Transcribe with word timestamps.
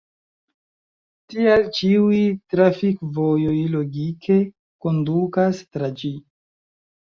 Tial 1.33 1.65
ĉiuj 1.81 2.23
trafikvojoj 2.55 3.55
logike 3.77 4.41
kondukas 4.87 5.65
tra 5.73 5.95
ĝi. 6.03 6.15